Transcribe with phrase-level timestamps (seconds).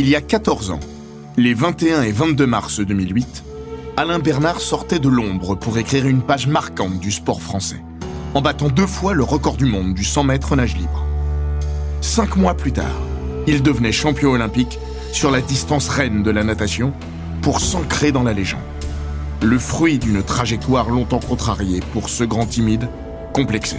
[0.00, 0.78] Il y a 14 ans,
[1.36, 3.42] les 21 et 22 mars 2008,
[3.96, 7.82] Alain Bernard sortait de l'ombre pour écrire une page marquante du sport français,
[8.34, 11.04] en battant deux fois le record du monde du 100 mètres nage libre.
[12.00, 12.94] Cinq mois plus tard,
[13.48, 14.78] il devenait champion olympique
[15.10, 16.92] sur la distance reine de la natation
[17.42, 18.60] pour s'ancrer dans la légende.
[19.42, 22.88] Le fruit d'une trajectoire longtemps contrariée pour ce grand timide,
[23.32, 23.78] complexé.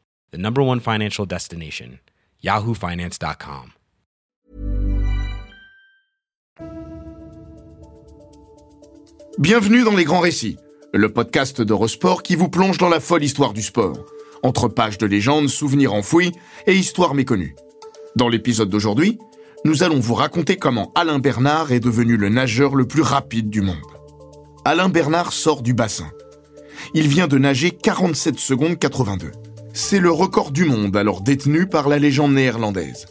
[0.31, 1.99] the number one financial destination,
[2.43, 3.73] yahoofinance.com.
[9.37, 10.57] Bienvenue dans Les Grands Récits,
[10.93, 14.05] le podcast d'Eurosport qui vous plonge dans la folle histoire du sport,
[14.43, 16.31] entre pages de légendes, souvenirs enfouis
[16.67, 17.55] et histoires méconnues.
[18.15, 19.19] Dans l'épisode d'aujourd'hui,
[19.65, 23.61] nous allons vous raconter comment Alain Bernard est devenu le nageur le plus rapide du
[23.61, 23.77] monde.
[24.65, 26.09] Alain Bernard sort du bassin.
[26.93, 29.31] Il vient de nager 47 secondes 82.
[29.73, 33.05] C'est le record du monde alors détenu par la légende néerlandaise,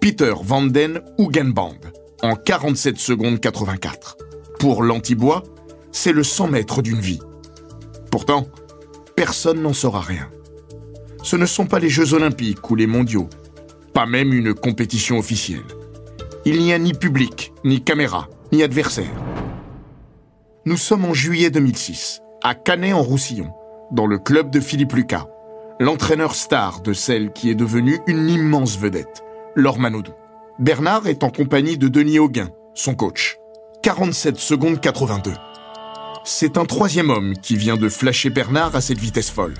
[0.00, 1.76] Peter van den Hoogenband,
[2.22, 4.16] en 47 secondes 84.
[4.58, 5.42] Pour l'antibois,
[5.92, 7.20] c'est le 100 mètres d'une vie.
[8.10, 8.46] Pourtant,
[9.16, 10.30] personne n'en saura rien.
[11.22, 13.28] Ce ne sont pas les Jeux olympiques ou les mondiaux,
[13.92, 15.66] pas même une compétition officielle.
[16.46, 19.12] Il n'y a ni public, ni caméra, ni adversaire.
[20.64, 23.50] Nous sommes en juillet 2006, à Canet-en-Roussillon,
[23.92, 25.26] dans le club de Philippe Lucas
[25.80, 29.22] l'entraîneur star de celle qui est devenue une immense vedette,
[29.54, 30.12] Laure Manodou.
[30.58, 33.38] Bernard est en compagnie de Denis Auguin, son coach.
[33.82, 35.32] 47 secondes 82.
[36.24, 39.54] C'est un troisième homme qui vient de flasher Bernard à cette vitesse folle.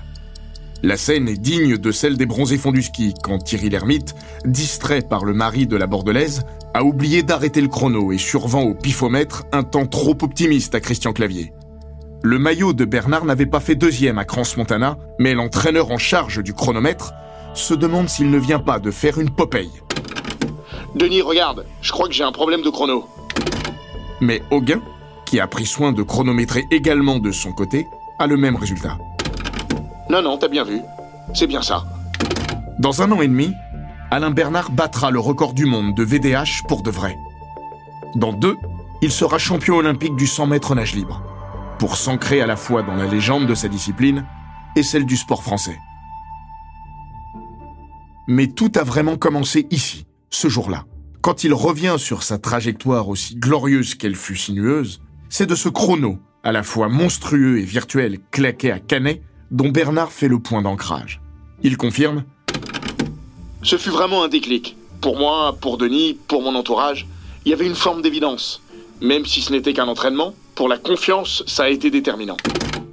[0.82, 2.82] La scène est digne de celle des bronzés fonds du
[3.22, 4.14] quand Thierry Lhermitte,
[4.44, 6.42] distrait par le mari de la Bordelaise,
[6.74, 11.12] a oublié d'arrêter le chrono et survend au pifomètre un temps trop optimiste à Christian
[11.12, 11.52] Clavier.
[12.22, 16.52] Le maillot de Bernard n'avait pas fait deuxième à Crans-Montana, mais l'entraîneur en charge du
[16.52, 17.12] chronomètre
[17.54, 19.70] se demande s'il ne vient pas de faire une Popeye.
[20.96, 23.08] Denis, regarde, je crois que j'ai un problème de chrono.
[24.20, 24.80] Mais Auguin,
[25.26, 27.86] qui a pris soin de chronométrer également de son côté,
[28.18, 28.98] a le même résultat.
[30.10, 30.80] Non, non, t'as bien vu.
[31.34, 31.84] C'est bien ça.
[32.80, 33.52] Dans un an et demi,
[34.10, 37.16] Alain Bernard battra le record du monde de VDH pour de vrai.
[38.16, 38.56] Dans deux,
[39.02, 41.22] il sera champion olympique du 100 mètres nage libre
[41.78, 44.24] pour s'ancrer à la fois dans la légende de sa discipline
[44.76, 45.78] et celle du sport français.
[48.26, 50.84] Mais tout a vraiment commencé ici, ce jour-là.
[51.22, 56.18] Quand il revient sur sa trajectoire aussi glorieuse qu'elle fut sinueuse, c'est de ce chrono,
[56.44, 61.20] à la fois monstrueux et virtuel, claqué à Canet, dont Bernard fait le point d'ancrage.
[61.62, 62.24] Il confirme
[63.62, 64.76] Ce fut vraiment un déclic.
[65.00, 67.06] Pour moi, pour Denis, pour mon entourage,
[67.44, 68.62] il y avait une forme d'évidence.
[69.00, 72.36] Même si ce n'était qu'un entraînement, pour la confiance, ça a été déterminant.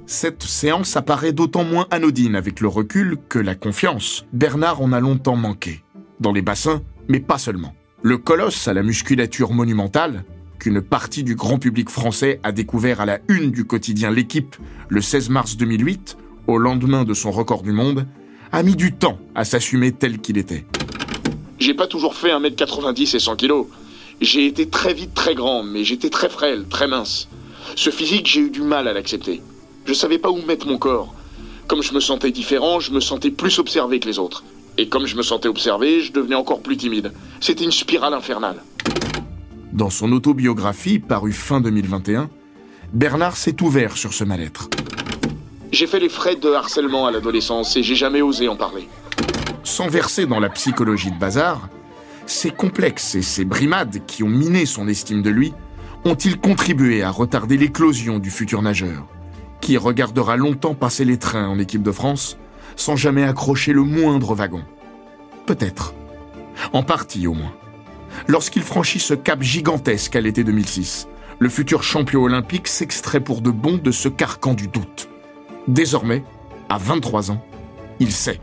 [0.06, 5.00] Cette séance apparaît d'autant moins anodine avec le recul que la confiance, Bernard en a
[5.00, 5.82] longtemps manqué.
[6.20, 7.74] Dans les bassins, mais pas seulement.
[8.02, 10.24] Le colosse à la musculature monumentale,
[10.60, 14.54] qu'une partie du grand public français a découvert à la une du quotidien L'équipe
[14.88, 18.06] le 16 mars 2008, au lendemain de son record du monde,
[18.52, 20.64] a mis du temps à s'assumer tel qu'il était.
[21.58, 23.64] J'ai pas toujours fait 1m90 et 100 kg.
[24.20, 27.28] J'ai été très vite très grand, mais j'étais très frêle, très mince.
[27.74, 29.42] Ce physique, j'ai eu du mal à l'accepter.
[29.84, 31.14] Je savais pas où mettre mon corps.
[31.66, 34.44] Comme je me sentais différent, je me sentais plus observé que les autres.
[34.78, 37.12] Et comme je me sentais observé, je devenais encore plus timide.
[37.40, 38.62] C'était une spirale infernale.
[39.72, 42.30] Dans son autobiographie, parue fin 2021,
[42.92, 44.68] Bernard s'est ouvert sur ce mal-être.
[45.72, 48.88] J'ai fait les frais de harcèlement à l'adolescence et j'ai jamais osé en parler.
[49.64, 51.68] Sans verser dans la psychologie de bazar,
[52.26, 55.52] ces complexes et ces brimades qui ont miné son estime de lui
[56.04, 59.06] ont-ils contribué à retarder l'éclosion du futur nageur,
[59.60, 62.38] qui regardera longtemps passer les trains en équipe de France
[62.76, 64.62] sans jamais accrocher le moindre wagon?
[65.46, 65.94] Peut-être.
[66.72, 67.52] En partie au moins.
[68.28, 71.08] Lorsqu'il franchit ce cap gigantesque à l'été 2006,
[71.38, 75.08] le futur champion olympique s'extrait pour de bon de ce carcan du doute.
[75.68, 76.24] Désormais,
[76.68, 77.44] à 23 ans,
[78.00, 78.40] il sait.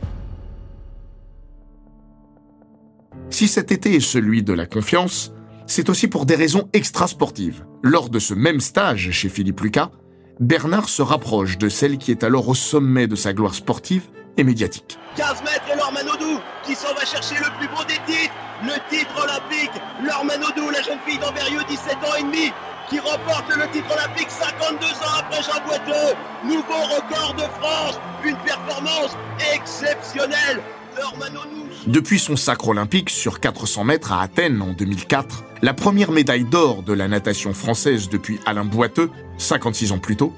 [3.30, 5.34] Si cet été est celui de la confiance,
[5.68, 7.66] c'est aussi pour des raisons extrasportives.
[7.82, 9.92] Lors de ce même stage chez Philippe Lucas,
[10.40, 14.04] Bernard se rapproche de celle qui est alors au sommet de sa gloire sportive
[14.38, 14.98] et médiatique.
[15.16, 18.34] 15 mètres et Laure Manodou qui s'en va chercher le plus beau des titres,
[18.64, 19.82] le titre olympique.
[20.04, 22.52] Laure Manodou, la jeune fille d'Amberieux, 17 ans et demi,
[22.90, 26.16] qui remporte le titre olympique 52 ans après Jean Boiteux.
[26.46, 29.16] Nouveau record de France, une performance
[29.54, 30.62] exceptionnelle.
[30.98, 31.63] Laure Manodou.
[31.88, 36.82] Depuis son sacre olympique sur 400 mètres à Athènes en 2004, la première médaille d'or
[36.82, 40.34] de la natation française depuis Alain Boiteux, 56 ans plus tôt,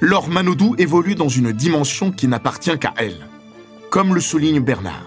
[0.00, 3.28] Laure Manodou évolue dans une dimension qui n'appartient qu'à elle
[3.90, 5.06] comme le souligne Bernard.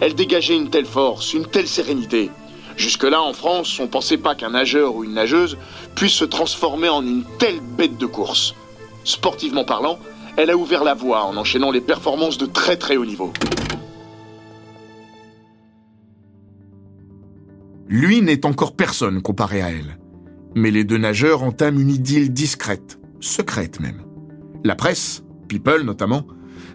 [0.00, 2.30] Elle dégageait une telle force, une telle sérénité.
[2.76, 5.58] Jusque-là, en France, on ne pensait pas qu'un nageur ou une nageuse
[5.96, 8.54] puisse se transformer en une telle bête de course.
[9.02, 9.98] Sportivement parlant,
[10.36, 13.32] elle a ouvert la voie en enchaînant les performances de très très haut niveau.
[17.88, 19.98] Lui n'est encore personne comparé à elle.
[20.54, 24.02] Mais les deux nageurs entament une idylle discrète, secrète même.
[24.64, 26.26] La presse, People notamment,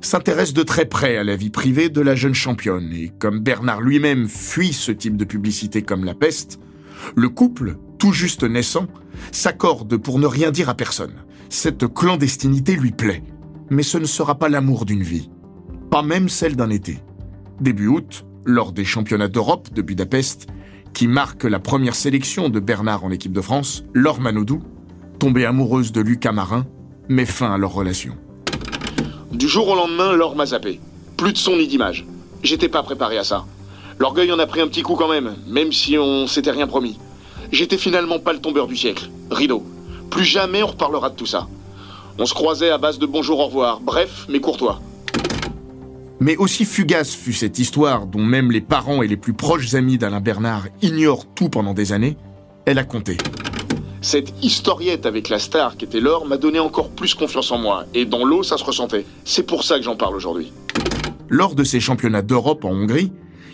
[0.02, 3.82] s'intéresse de très près à la vie privée de la jeune championne et comme Bernard
[3.82, 6.60] lui-même fuit ce type de publicité comme la peste,
[7.16, 8.88] le couple, tout juste naissant,
[9.32, 11.14] s'accorde pour ne rien dire à personne.
[11.50, 13.24] Cette clandestinité lui plaît,
[13.70, 15.30] mais ce ne sera pas l'amour d'une vie,
[15.92, 17.00] pas même celle d'un été.
[17.62, 20.48] Début août, lors des championnats d'Europe de Budapest,
[20.94, 24.62] qui marquent la première sélection de Bernard en équipe de France, Laure Manodou,
[25.20, 26.66] tombée amoureuse de Lucas Marin,
[27.10, 28.16] met fin à leur relation.
[29.32, 30.80] Du jour au lendemain, Laure m'a zappé.
[31.18, 32.06] Plus de son ni d'image.
[32.44, 33.46] J'étais pas préparé à ça.
[34.00, 36.98] L'orgueil en a pris un petit coup quand même, même si on s'était rien promis.
[37.52, 39.10] J'étais finalement pas le tombeur du siècle.
[39.32, 39.64] Rideau.
[40.10, 41.48] Plus jamais on reparlera de tout ça.
[42.20, 44.82] On se croisait à base de bonjour au revoir, bref, mais courtois.
[46.20, 49.98] Mais aussi fugace fut cette histoire dont même les parents et les plus proches amis
[49.98, 52.18] d'Alain Bernard ignorent tout pendant des années,
[52.66, 53.18] elle a compté.
[54.02, 57.86] Cette historiette avec la star qui était Laure m'a donné encore plus confiance en moi,
[57.94, 59.06] et dans l'eau, ça se ressentait.
[59.24, 60.52] C'est pour ça que j'en parle aujourd'hui.
[61.30, 63.12] Lors de ses championnats d'Europe en Hongrie,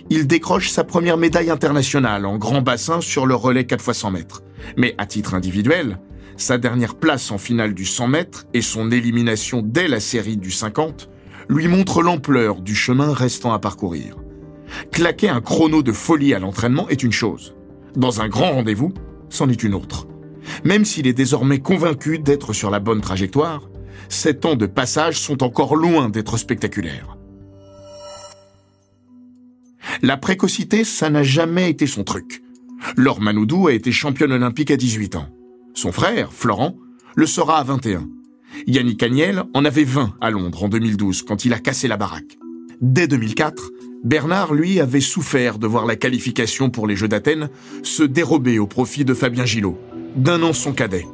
[0.09, 4.11] il décroche sa première médaille internationale en grand bassin sur le relais 4 x 100
[4.11, 4.43] mètres.
[4.75, 5.99] Mais à titre individuel,
[6.35, 10.51] sa dernière place en finale du 100 mètres et son élimination dès la série du
[10.51, 11.09] 50
[11.49, 14.15] lui montrent l'ampleur du chemin restant à parcourir.
[14.91, 17.55] Claquer un chrono de folie à l'entraînement est une chose.
[17.95, 18.93] Dans un grand rendez-vous,
[19.29, 20.07] c'en est une autre.
[20.63, 23.69] Même s'il est désormais convaincu d'être sur la bonne trajectoire,
[24.09, 27.17] ces temps de passage sont encore loin d'être spectaculaires.
[30.01, 32.43] La précocité, ça n'a jamais été son truc.
[32.95, 35.27] Laure Manoudou a été championne olympique à 18 ans.
[35.73, 36.77] Son frère, Florent,
[37.15, 38.07] le sera à 21.
[38.67, 42.37] Yannick Agnel en avait 20 à Londres en 2012 quand il a cassé la baraque.
[42.81, 43.71] Dès 2004,
[44.03, 47.49] Bernard, lui, avait souffert de voir la qualification pour les Jeux d'Athènes
[47.83, 49.77] se dérober au profit de Fabien Gillot,
[50.15, 51.05] d'un an son cadet.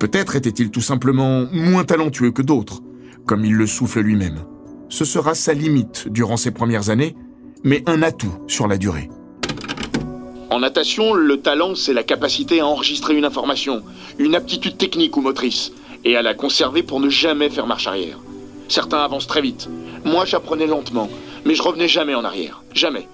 [0.00, 2.82] Peut-être était-il tout simplement moins talentueux que d'autres,
[3.26, 4.40] comme il le souffle lui-même.
[4.88, 7.14] Ce sera sa limite durant ses premières années,
[7.62, 9.08] mais un atout sur la durée.
[10.50, 13.82] En natation, le talent, c'est la capacité à enregistrer une information,
[14.18, 15.72] une aptitude technique ou motrice,
[16.04, 18.18] et à la conserver pour ne jamais faire marche arrière.
[18.68, 19.68] Certains avancent très vite.
[20.04, 21.10] Moi, j'apprenais lentement,
[21.44, 22.62] mais je revenais jamais en arrière.
[22.72, 23.08] Jamais.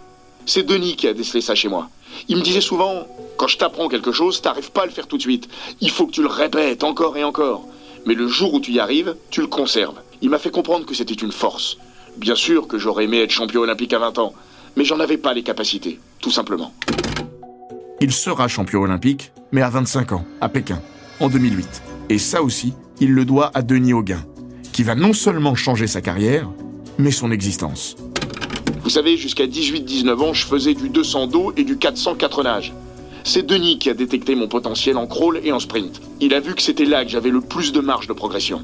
[0.46, 1.88] C'est Denis qui a décelé ça chez moi.
[2.28, 3.06] Il me disait souvent,
[3.36, 5.48] quand je t'apprends quelque chose, t'arrives pas à le faire tout de suite.
[5.80, 7.66] Il faut que tu le répètes encore et encore.
[8.06, 10.00] Mais le jour où tu y arrives, tu le conserves.
[10.22, 11.76] Il m'a fait comprendre que c'était une force.
[12.16, 14.34] Bien sûr que j'aurais aimé être champion olympique à 20 ans,
[14.76, 16.72] mais j'en avais pas les capacités, tout simplement.
[18.00, 20.80] Il sera champion olympique, mais à 25 ans, à Pékin,
[21.20, 21.82] en 2008.
[22.10, 24.20] Et ça aussi, il le doit à Denis Auguin,
[24.72, 26.50] qui va non seulement changer sa carrière,
[26.98, 27.94] mais son existence.
[28.82, 32.74] Vous savez, jusqu'à 18-19 ans, je faisais du 200 dos et du 400 4 nages.
[33.22, 36.00] C'est Denis qui a détecté mon potentiel en crawl et en sprint.
[36.20, 38.62] Il a vu que c'était là que j'avais le plus de marge de progression.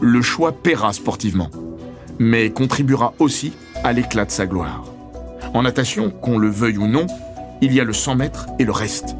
[0.00, 1.50] Le choix paiera sportivement,
[2.18, 3.52] mais contribuera aussi
[3.84, 4.84] à l'éclat de sa gloire.
[5.52, 7.06] En natation, qu'on le veuille ou non,
[7.60, 9.16] il y a le 100 mètres et le reste.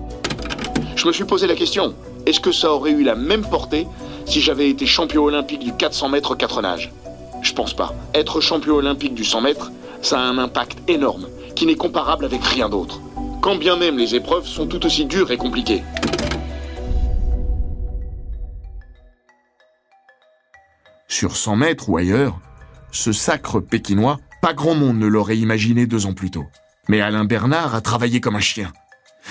[0.96, 1.94] Je me suis posé la question,
[2.26, 3.86] est-ce que ça aurait eu la même portée
[4.26, 6.92] si j'avais été champion olympique du 400 mètres 4 nages?
[7.42, 7.92] Je pense pas.
[8.14, 11.26] Être champion olympique du 100 mètres, ça a un impact énorme,
[11.56, 13.00] qui n'est comparable avec rien d'autre.
[13.40, 15.82] Quand bien même les épreuves sont tout aussi dures et compliquées.
[21.08, 22.38] Sur 100 mètres ou ailleurs,
[22.92, 26.46] ce sacre pékinois, pas grand monde ne l'aurait imaginé deux ans plus tôt.
[26.88, 28.72] Mais Alain Bernard a travaillé comme un chien.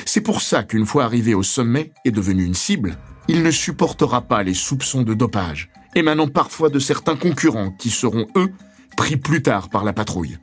[0.05, 4.21] C'est pour ça qu'une fois arrivé au sommet et devenu une cible, il ne supportera
[4.21, 8.50] pas les soupçons de dopage, émanant parfois de certains concurrents qui seront, eux,
[8.98, 10.38] pris plus tard par la patrouille.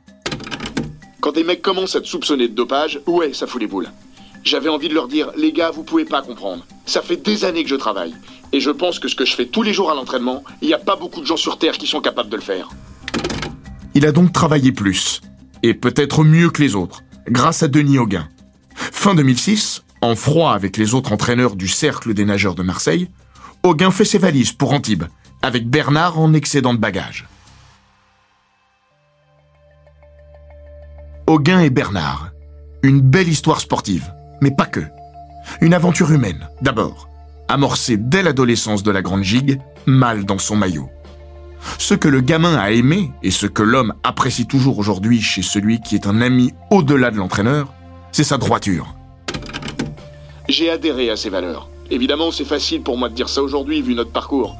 [1.21, 3.89] Quand des mecs commencent à te soupçonner de dopage, ouais, ça fout les boules.
[4.43, 6.65] J'avais envie de leur dire, les gars, vous pouvez pas comprendre.
[6.85, 8.15] Ça fait des années que je travaille.
[8.51, 10.73] Et je pense que ce que je fais tous les jours à l'entraînement, il n'y
[10.73, 12.69] a pas beaucoup de gens sur Terre qui sont capables de le faire.
[13.95, 15.21] Il a donc travaillé plus,
[15.61, 18.27] et peut-être mieux que les autres, grâce à Denis Auguin.
[18.79, 23.09] Fin 2006, en froid avec les autres entraîneurs du Cercle des nageurs de Marseille,
[23.63, 25.05] Auguin fait ses valises pour Antibes,
[25.41, 27.27] avec Bernard en excédent de bagages.
[31.27, 32.31] Auguin et Bernard.
[32.81, 34.81] Une belle histoire sportive, mais pas que.
[35.61, 37.09] Une aventure humaine, d'abord,
[37.49, 40.89] amorcée dès l'adolescence de la grande gigue, mal dans son maillot.
[41.77, 45.81] Ce que le gamin a aimé et ce que l'homme apprécie toujours aujourd'hui chez celui
[45.81, 47.73] qui est un ami au-delà de l'entraîneur,
[48.11, 48.87] c'est sa droiture.
[50.47, 51.69] J'ai adhéré à ces valeurs.
[51.91, 54.55] Évidemment, c'est facile pour moi de dire ça aujourd'hui vu notre parcours.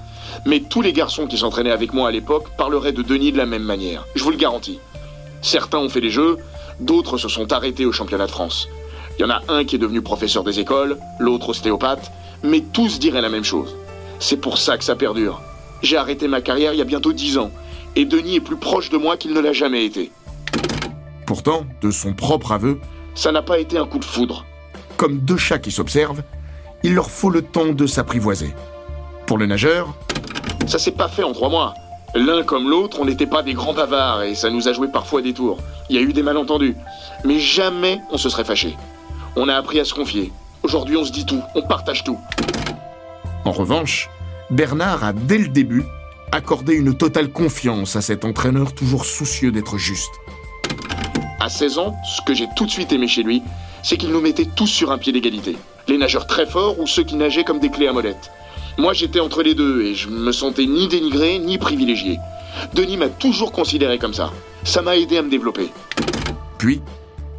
[0.46, 3.46] Mais tous les garçons qui s'entraînaient avec moi à l'époque parleraient de Denis de la
[3.46, 4.06] même manière.
[4.16, 4.80] Je vous le garantis.
[5.42, 6.38] Certains ont fait les jeux,
[6.80, 8.68] d'autres se sont arrêtés au championnat de France.
[9.18, 12.12] Il y en a un qui est devenu professeur des écoles, l'autre ostéopathe,
[12.44, 13.76] mais tous diraient la même chose.
[14.20, 15.42] C'est pour ça que ça perdure.
[15.82, 17.52] J'ai arrêté ma carrière il y a bientôt dix ans,
[17.96, 20.12] et Denis est plus proche de moi qu'il ne l'a jamais été.
[21.26, 22.80] Pourtant, de son propre aveu,
[23.16, 24.46] Ça n'a pas été un coup de foudre.
[24.98, 26.24] comme deux chats qui s'observent,
[26.84, 28.54] il leur faut le temps de s'apprivoiser.
[29.28, 29.94] Pour le nageur,
[30.68, 31.74] Ça s'est pas fait en trois mois.
[32.16, 35.22] L'un comme l'autre, on n'était pas des grands bavards et ça nous a joué parfois
[35.22, 35.58] des tours.
[35.90, 36.76] Il y a eu des malentendus.
[37.24, 38.76] Mais jamais on se serait fâché.
[39.36, 40.32] On a appris à se confier.
[40.64, 42.18] Aujourd'hui, on se dit tout, on partage tout.
[43.46, 44.10] en revanche,
[44.50, 45.86] Bernard a dès le début
[46.32, 50.12] accordé une totale confiance à cet entraîneur toujours soucieux d'être juste.
[51.42, 53.42] À 16 ans, ce que j'ai tout de suite aimé chez lui,
[53.82, 55.56] c'est qu'il nous mettait tous sur un pied d'égalité.
[55.88, 58.30] Les nageurs très forts ou ceux qui nageaient comme des clés à molette.
[58.78, 62.20] Moi, j'étais entre les deux et je me sentais ni dénigré ni privilégié.
[62.74, 64.34] Denis m'a toujours considéré comme ça.
[64.66, 65.70] Ça m'a aidé à me développer.
[66.58, 66.82] Puis,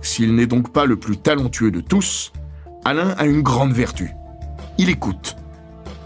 [0.01, 2.33] s'il n'est donc pas le plus talentueux de tous,
[2.87, 4.13] Alain a une grande vertu.
[4.79, 5.37] Il écoute.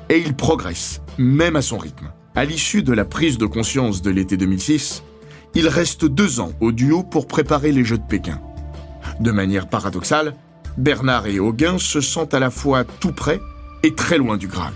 [0.08, 2.10] Et il progresse, même à son rythme.
[2.34, 5.04] À l'issue de la prise de conscience de l'été 2006,
[5.54, 8.40] il reste deux ans au duo pour préparer les Jeux de Pékin.
[9.20, 10.34] De manière paradoxale,
[10.76, 13.40] Bernard et Auguin se sentent à la fois tout près
[13.82, 14.72] et très loin du Graal.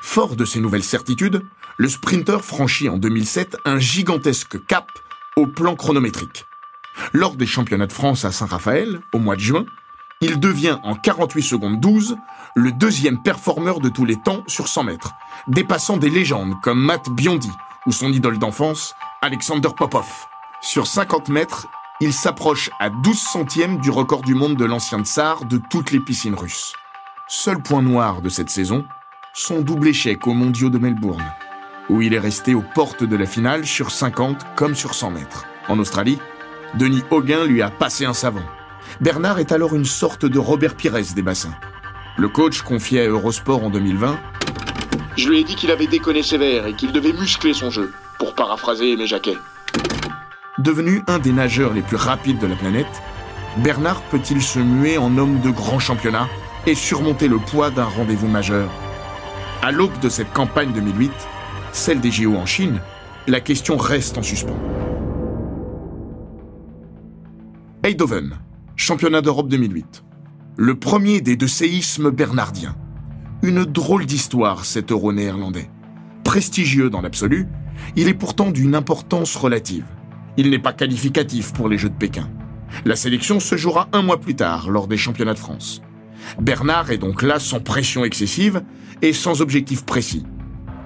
[0.00, 1.42] Fort de ces nouvelles certitudes,
[1.76, 4.86] le sprinter franchit en 2007 un gigantesque cap
[5.36, 6.46] au plan chronométrique.
[7.12, 9.66] Lors des championnats de France à Saint-Raphaël, au mois de juin,
[10.20, 12.16] il devient en 48 secondes 12
[12.56, 15.12] le deuxième performeur de tous les temps sur 100 mètres,
[15.46, 17.52] dépassant des légendes comme Matt Biondi
[17.88, 20.04] ou son idole d'enfance, Alexander Popov.
[20.60, 21.66] Sur 50 mètres,
[22.02, 25.98] il s'approche à 12 centièmes du record du monde de l'ancien tsar de toutes les
[25.98, 26.74] piscines russes.
[27.28, 28.84] Seul point noir de cette saison,
[29.32, 31.24] son double échec aux mondiaux de Melbourne,
[31.88, 35.46] où il est resté aux portes de la finale sur 50 comme sur 100 mètres.
[35.68, 36.18] En Australie,
[36.74, 38.42] Denis Auguin lui a passé un savon.
[39.00, 41.54] Bernard est alors une sorte de Robert Pires des bassins.
[42.18, 44.18] Le coach confié à Eurosport en 2020
[45.18, 48.36] Je lui ai dit qu'il avait déconné sévère et qu'il devait muscler son jeu, pour
[48.36, 49.36] paraphraser Aimé Jacquet.
[50.58, 53.02] Devenu un des nageurs les plus rapides de la planète,
[53.56, 56.28] Bernard peut-il se muer en homme de grand championnat
[56.66, 58.70] et surmonter le poids d'un rendez-vous majeur?
[59.60, 61.10] À l'aube de cette campagne 2008,
[61.72, 62.80] celle des JO en Chine,
[63.26, 64.60] la question reste en suspens.
[67.84, 68.38] Eindhoven,
[68.76, 70.04] championnat d'Europe 2008.
[70.56, 72.76] Le premier des deux séismes bernardiens.
[73.42, 75.70] Une drôle d'histoire, cet euro néerlandais.
[76.24, 77.46] Prestigieux dans l'absolu,
[77.94, 79.86] il est pourtant d'une importance relative.
[80.36, 82.28] Il n'est pas qualificatif pour les Jeux de Pékin.
[82.84, 85.82] La sélection se jouera un mois plus tard, lors des championnats de France.
[86.40, 88.62] Bernard est donc là sans pression excessive
[89.02, 90.26] et sans objectif précis.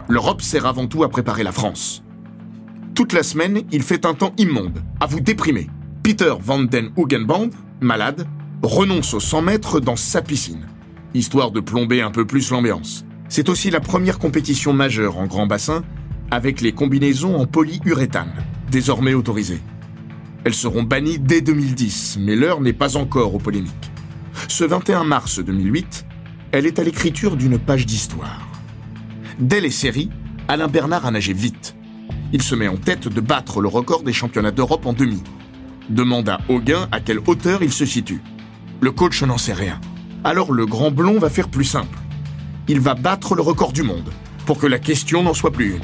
[0.08, 2.02] L'Europe sert avant tout à préparer la France.
[2.94, 5.70] Toute la semaine, il fait un temps immonde, à vous déprimer.
[6.02, 7.48] Peter Van den Hoogenband,
[7.80, 8.26] malade,
[8.62, 10.66] renonce aux 100 mètres dans sa piscine,
[11.14, 13.04] histoire de plomber un peu plus l'ambiance.
[13.28, 15.82] C'est aussi la première compétition majeure en grand bassin
[16.30, 18.32] avec les combinaisons en polyuréthane,
[18.70, 19.60] désormais autorisées.
[20.44, 23.90] Elles seront bannies dès 2010, mais l'heure n'est pas encore aux polémiques.
[24.48, 26.06] Ce 21 mars 2008,
[26.52, 28.48] elle est à l'écriture d'une page d'histoire.
[29.38, 30.10] Dès les séries,
[30.48, 31.76] Alain Bernard a nagé vite.
[32.32, 35.22] Il se met en tête de battre le record des championnats d'Europe en demi.
[35.90, 38.22] Demande à Auguin à quelle hauteur il se situe.
[38.80, 39.80] Le coach n'en sait rien.
[40.24, 41.98] Alors le grand blond va faire plus simple.
[42.68, 44.08] Il va battre le record du monde,
[44.46, 45.82] pour que la question n'en soit plus une.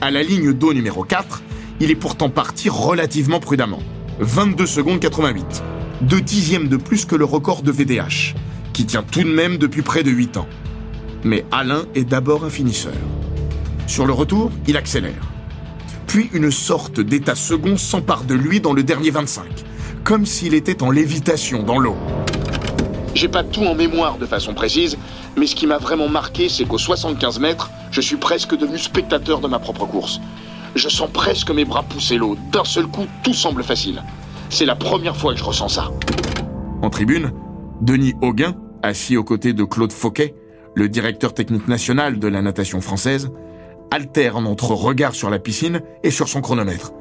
[0.00, 1.42] À la ligne d'eau numéro 4,
[1.78, 3.78] il est pourtant parti relativement prudemment.
[4.18, 5.62] 22 secondes 88.
[6.02, 8.34] deux dixièmes de plus que le record de VDH,
[8.72, 10.48] qui tient tout de même depuis près de 8 ans.
[11.22, 12.92] Mais Alain est d'abord un finisseur.
[13.86, 15.30] Sur le retour, il accélère.
[16.08, 19.44] Puis une sorte d'état second s'empare de lui dans le dernier 25,
[20.02, 21.96] comme s'il était en lévitation dans l'eau.
[23.14, 24.96] J'ai pas tout en mémoire de façon précise,
[25.36, 29.40] mais ce qui m'a vraiment marqué, c'est qu'au 75 mètres, je suis presque devenu spectateur
[29.40, 30.20] de ma propre course.
[30.74, 32.36] Je sens presque mes bras pousser l'eau.
[32.50, 34.02] D'un seul coup, tout semble facile.
[34.48, 35.90] C'est la première fois que je ressens ça.
[36.80, 37.32] En tribune,
[37.82, 40.34] Denis Auguin, assis aux côtés de Claude Fauquet,
[40.74, 43.30] le directeur technique national de la natation française,
[43.90, 46.92] alterne entre regard sur la piscine et sur son chronomètre.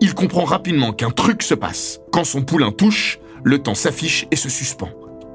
[0.00, 2.00] Il comprend rapidement qu'un truc se passe.
[2.12, 4.88] Quand son poulain touche, le temps s'affiche et se suspend.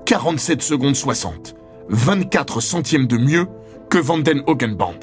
[0.05, 1.55] 47 secondes 60.
[1.89, 3.47] 24 centièmes de mieux
[3.89, 4.99] que Vanden Hogenband.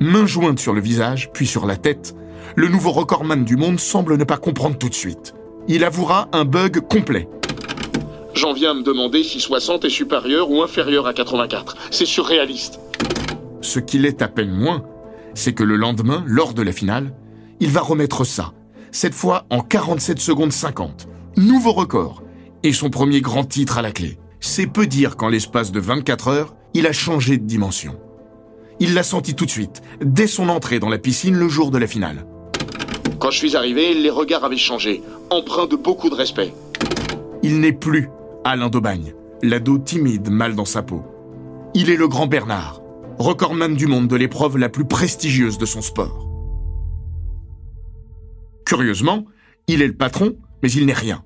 [0.00, 2.16] Main jointe sur le visage, puis sur la tête,
[2.56, 5.34] le nouveau recordman du monde semble ne pas comprendre tout de suite.
[5.68, 7.28] Il avouera un bug complet.
[8.34, 11.76] J'en viens à me demander si 60 est supérieur ou inférieur à 84.
[11.92, 12.80] C'est surréaliste.
[13.60, 14.82] Ce qu'il est à peine moins,
[15.34, 17.14] c'est que le lendemain, lors de la finale,
[17.60, 18.52] il va remettre ça,
[18.90, 21.06] cette fois en 47 secondes 50.
[21.36, 22.24] Nouveau record.
[22.64, 24.18] Et son premier grand titre à la clé.
[24.40, 28.00] C'est peu dire qu'en l'espace de 24 heures, il a changé de dimension.
[28.80, 31.76] Il l'a senti tout de suite, dès son entrée dans la piscine le jour de
[31.76, 32.26] la finale.
[33.18, 36.54] Quand je suis arrivé, les regards avaient changé, empreints de beaucoup de respect.
[37.42, 38.08] Il n'est plus
[38.44, 41.04] Alain Daubagne, l'ado timide, mal dans sa peau.
[41.74, 42.80] Il est le grand Bernard,
[43.18, 46.26] recordman du monde de l'épreuve la plus prestigieuse de son sport.
[48.64, 49.26] Curieusement,
[49.66, 51.22] il est le patron, mais il n'est rien.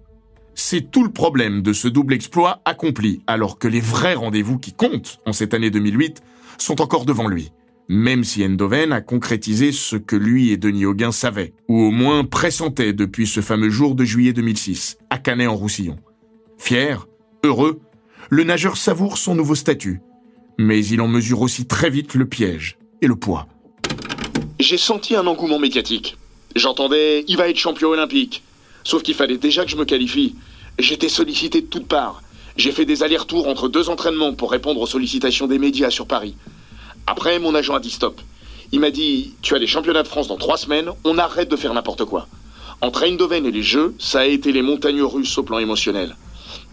[0.54, 4.72] C'est tout le problème de ce double exploit accompli, alors que les vrais rendez-vous qui
[4.72, 6.22] comptent en cette année 2008
[6.58, 7.50] sont encore devant lui.
[7.88, 12.24] Même si Endoven a concrétisé ce que lui et Denis Auguin savaient, ou au moins
[12.24, 15.96] pressentaient depuis ce fameux jour de juillet 2006, à Canet-en-Roussillon.
[16.56, 17.06] Fier,
[17.42, 17.80] heureux,
[18.30, 20.00] le nageur savoure son nouveau statut,
[20.56, 23.48] mais il en mesure aussi très vite le piège et le poids.
[24.60, 26.16] J'ai senti un engouement médiatique.
[26.56, 28.42] J'entendais il va être champion olympique.
[28.84, 30.34] Sauf qu'il fallait déjà que je me qualifie.
[30.78, 32.22] J'étais sollicité de toutes parts.
[32.56, 36.36] J'ai fait des allers-retours entre deux entraînements pour répondre aux sollicitations des médias sur Paris.
[37.06, 38.20] Après, mon agent a dit stop.
[38.72, 41.56] Il m'a dit Tu as les championnats de France dans trois semaines, on arrête de
[41.56, 42.28] faire n'importe quoi.
[42.80, 46.16] Entre Eindhoven et les Jeux, ça a été les montagnes russes au plan émotionnel.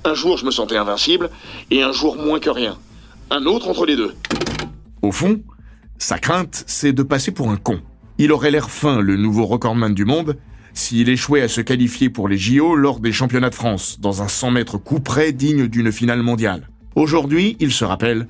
[0.04, 1.30] Un jour, je me sentais invincible,
[1.70, 2.78] et un jour moins que rien.
[3.30, 4.14] Un autre entre les deux.
[5.02, 5.42] Au fond,
[5.98, 7.80] sa crainte, c'est de passer pour un con.
[8.18, 10.38] Il aurait l'air fin, le nouveau recordman du monde,
[10.74, 14.28] s'il échouait à se qualifier pour les JO lors des championnats de France, dans un
[14.28, 16.70] 100 mètres coup près digne d'une finale mondiale.
[16.96, 18.28] Aujourd'hui, il se rappelle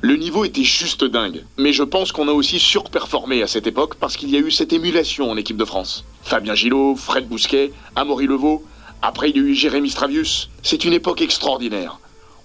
[0.00, 3.96] le niveau était juste dingue, mais je pense qu'on a aussi surperformé à cette époque
[3.96, 6.04] parce qu'il y a eu cette émulation en équipe de France.
[6.22, 8.64] Fabien Gillot, Fred Bousquet, Amaury Levaux,
[9.02, 10.50] après il y a eu Jérémy Stravius.
[10.62, 11.98] C'est une époque extraordinaire.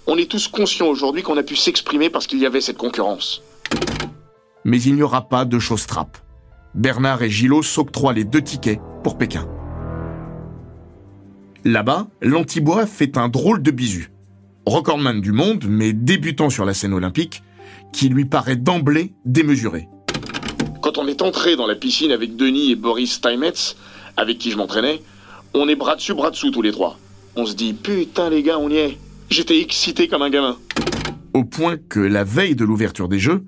[0.08, 3.40] On est tous conscients aujourd'hui qu'on a pu s'exprimer parce qu'il y avait cette concurrence.
[4.64, 6.18] Mais il n'y aura pas de choses trappes.
[6.74, 9.48] Bernard et Gillot s'octroient les deux tickets pour Pékin.
[11.64, 14.10] Là-bas, l'Antibois fait un drôle de bisu.
[14.66, 17.42] Recordman du monde, mais débutant sur la scène olympique,
[17.92, 19.88] qui lui paraît d'emblée démesuré.
[20.82, 23.76] Quand on est entré dans la piscine avec Denis et Boris Steinmetz,
[24.16, 25.00] avec qui je m'entraînais,
[25.54, 26.98] on est bras dessus, bras dessous tous les trois.
[27.36, 28.98] On se dit putain les gars, on y est.
[29.30, 30.58] J'étais excité comme un gamin.
[31.32, 33.44] Au point que la veille de l'ouverture des Jeux,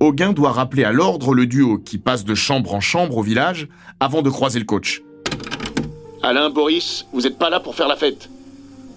[0.00, 3.68] Auguin doit rappeler à l'ordre le duo qui passe de chambre en chambre au village
[4.00, 5.02] avant de croiser le coach.
[6.22, 8.30] Alain, Boris, vous n'êtes pas là pour faire la fête.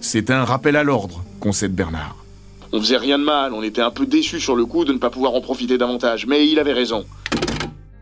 [0.00, 2.16] C'est un rappel à l'ordre, concède Bernard.
[2.72, 4.98] On faisait rien de mal, on était un peu déçus sur le coup de ne
[4.98, 7.04] pas pouvoir en profiter davantage, mais il avait raison.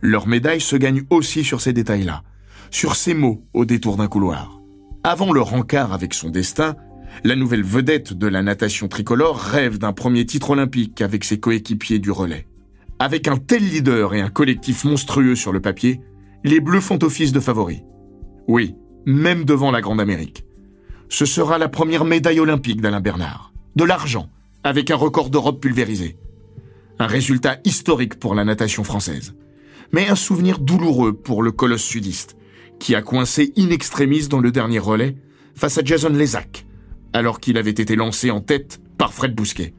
[0.01, 2.23] Leur médaille se gagne aussi sur ces détails-là,
[2.71, 4.61] sur ces mots au détour d'un couloir.
[5.03, 6.77] Avant le rencard avec son destin,
[7.25, 11.99] la nouvelle vedette de la natation tricolore rêve d'un premier titre olympique avec ses coéquipiers
[11.99, 12.47] du relais.
[13.03, 16.01] Avec un tel leader et un collectif monstrueux sur le papier,
[16.45, 17.81] les Bleus font office de favoris.
[18.47, 20.45] Oui, même devant la Grande Amérique.
[21.09, 23.53] Ce sera la première médaille olympique d'Alain Bernard.
[23.75, 24.29] De l'argent,
[24.62, 26.17] avec un record d'Europe pulvérisé.
[27.01, 29.35] Un résultat historique pour la natation française.
[29.91, 32.37] Mais un souvenir douloureux pour le colosse sudiste,
[32.79, 35.17] qui a coincé in extremis dans le dernier relais
[35.57, 36.67] face à Jason Lezac,
[37.12, 39.75] alors qu'il avait été lancé en tête par Fred Bousquet.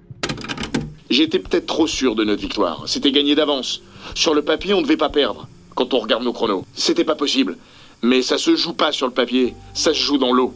[1.10, 2.84] J'étais peut-être trop sûr de notre victoire.
[2.88, 3.82] C'était gagné d'avance.
[4.16, 5.48] Sur le papier, on ne devait pas perdre.
[5.76, 7.58] Quand on regarde nos chronos, c'était pas possible.
[8.02, 10.54] Mais ça se joue pas sur le papier, ça se joue dans l'eau.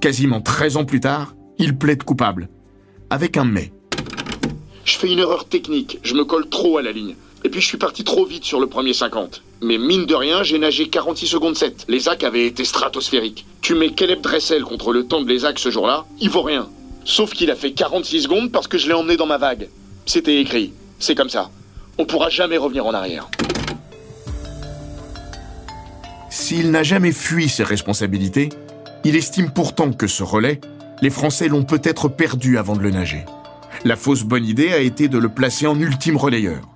[0.00, 2.48] Quasiment 13 ans plus tard, il plaide coupable.
[3.10, 3.72] Avec un mais.
[4.84, 7.16] Je fais une erreur technique, je me colle trop à la ligne.
[7.44, 9.42] Et puis je suis parti trop vite sur le premier 50.
[9.62, 11.86] Mais mine de rien, j'ai nagé 46 secondes 7.
[11.88, 13.44] Les actes avaient été stratosphériques.
[13.60, 16.68] Tu mets Caleb Dressel contre le temps de les ce jour-là, il vaut rien.
[17.04, 19.68] Sauf qu'il a fait 46 secondes parce que je l'ai emmené dans ma vague.
[20.06, 20.72] C'était écrit.
[20.98, 21.50] C'est comme ça.
[21.98, 23.28] On pourra jamais revenir en arrière.
[26.30, 28.48] S'il n'a jamais fui ses responsabilités,
[29.04, 30.60] il estime pourtant que ce relais,
[31.02, 33.24] les Français l'ont peut-être perdu avant de le nager.
[33.84, 36.68] La fausse bonne idée a été de le placer en ultime relayeur.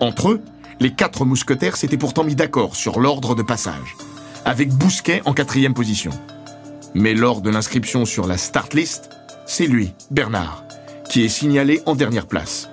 [0.00, 0.42] Entre eux,
[0.78, 3.96] les quatre mousquetaires s'étaient pourtant mis d'accord sur l'ordre de passage,
[4.44, 6.10] avec Bousquet en quatrième position.
[6.94, 9.10] Mais lors de l'inscription sur la start list,
[9.50, 10.62] c'est lui, Bernard,
[11.10, 12.70] qui est signalé en dernière place.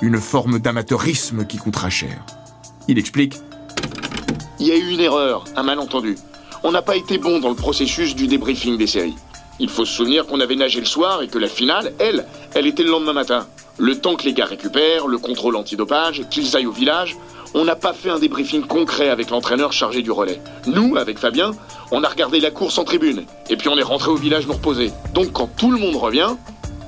[0.00, 2.24] Une forme d'amateurisme qui coûtera cher.
[2.86, 3.34] Il explique
[4.60, 6.14] Il y a eu une erreur, un malentendu.
[6.62, 9.16] On n'a pas été bon dans le processus du débriefing des séries.
[9.58, 12.24] Il faut se souvenir qu'on avait nagé le soir et que la finale, elle,
[12.54, 13.48] elle était le lendemain matin.
[13.78, 17.16] Le temps que les gars récupèrent, le contrôle antidopage, qu'ils aillent au village,
[17.54, 20.40] on n'a pas fait un débriefing concret avec l'entraîneur chargé du relais.
[20.66, 21.52] Nous, avec Fabien,
[21.90, 24.54] on a regardé la course en tribune, et puis on est rentré au village nous
[24.54, 24.90] reposer.
[25.12, 26.36] Donc quand tout le monde revient,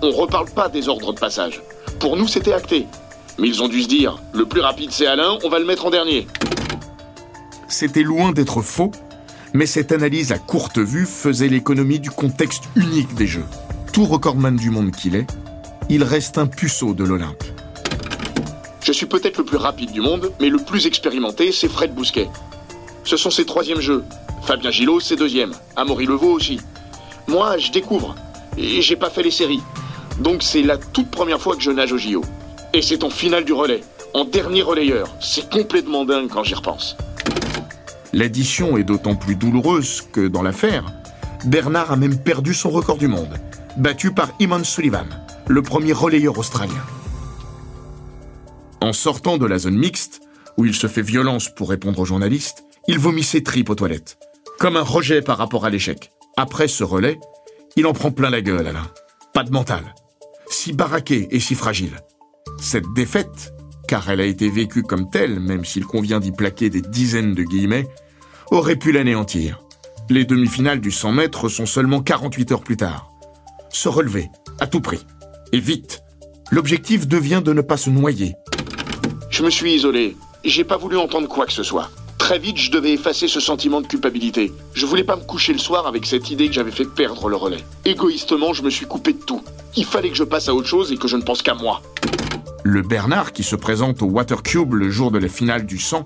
[0.02, 1.62] on reparle pas des ordres de passage.
[1.98, 2.86] Pour nous, c'était acté.
[3.38, 5.86] Mais ils ont dû se dire, le plus rapide c'est Alain, on va le mettre
[5.86, 6.26] en dernier.
[7.68, 8.92] C'était loin d'être faux,
[9.52, 13.44] mais cette analyse à courte vue faisait l'économie du contexte unique des Jeux.
[13.92, 15.26] Tout recordman du monde qu'il est,
[15.88, 17.44] il reste un puceau de l'Olympe.
[18.82, 22.28] Je suis peut-être le plus rapide du monde, mais le plus expérimenté, c'est Fred Bousquet.
[23.06, 24.04] Ce sont ses troisièmes jeux.
[24.42, 25.52] Fabien Gillot, ses deuxièmes.
[25.76, 26.60] Amaury Levaux aussi.
[27.28, 28.16] Moi, je découvre.
[28.58, 29.62] Et j'ai pas fait les séries.
[30.18, 32.22] Donc c'est la toute première fois que je nage au JO.
[32.74, 33.82] Et c'est en finale du relais.
[34.12, 35.08] En dernier relayeur.
[35.20, 36.96] C'est complètement dingue quand j'y repense.
[38.12, 40.84] L'addition est d'autant plus douloureuse que, dans l'affaire,
[41.44, 43.38] Bernard a même perdu son record du monde,
[43.76, 45.06] battu par Eamon Sullivan,
[45.46, 46.82] le premier relayeur australien.
[48.80, 50.22] En sortant de la zone mixte,
[50.56, 54.18] où il se fait violence pour répondre aux journalistes, il vomit ses tripes aux toilettes,
[54.58, 56.10] comme un rejet par rapport à l'échec.
[56.36, 57.18] Après ce relais,
[57.76, 58.86] il en prend plein la gueule, Alain.
[59.32, 59.94] Pas de mental.
[60.48, 61.96] Si baraqué et si fragile.
[62.58, 63.52] Cette défaite,
[63.88, 67.42] car elle a été vécue comme telle, même s'il convient d'y plaquer des dizaines de
[67.42, 67.88] guillemets,
[68.50, 69.60] aurait pu l'anéantir.
[70.08, 73.10] Les demi-finales du 100 mètres sont seulement 48 heures plus tard.
[73.70, 75.04] Se relever, à tout prix.
[75.52, 76.02] Et vite.
[76.52, 78.36] L'objectif devient de ne pas se noyer,
[79.36, 80.16] je me suis isolé.
[80.44, 81.90] J'ai pas voulu entendre quoi que ce soit.
[82.26, 84.52] Très vite, je devais effacer ce sentiment de culpabilité.
[84.74, 87.36] Je voulais pas me coucher le soir avec cette idée que j'avais fait perdre le
[87.36, 87.62] relais.
[87.84, 89.44] Égoïstement, je me suis coupé de tout.
[89.76, 91.82] Il fallait que je passe à autre chose et que je ne pense qu'à moi.
[92.64, 96.04] Le Bernard qui se présente au Water Cube le jour de la finale du 100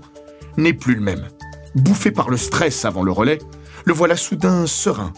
[0.58, 1.26] n'est plus le même.
[1.74, 3.38] Bouffé par le stress avant le relais,
[3.86, 5.14] le voilà soudain serein,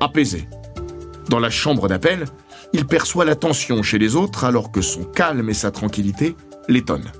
[0.00, 0.48] apaisé.
[1.28, 2.24] Dans la chambre d'appel,
[2.72, 6.34] il perçoit la tension chez les autres alors que son calme et sa tranquillité
[6.66, 7.12] l'étonnent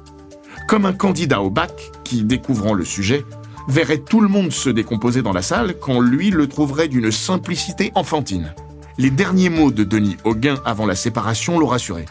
[0.66, 3.24] comme un candidat au bac qui, découvrant le sujet,
[3.68, 7.90] verrait tout le monde se décomposer dans la salle quand lui le trouverait d'une simplicité
[7.94, 8.54] enfantine.
[8.96, 12.06] Les derniers mots de Denis Auguin avant la séparation l'ont rassuré.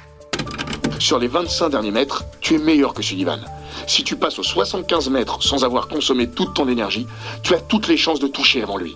[0.99, 3.39] Sur les 25 derniers mètres, tu es meilleur que Sullivan.
[3.87, 7.07] Si tu passes aux 75 mètres sans avoir consommé toute ton énergie,
[7.41, 8.95] tu as toutes les chances de toucher avant lui.